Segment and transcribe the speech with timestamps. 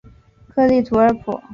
[0.47, 1.39] 克利图尔普。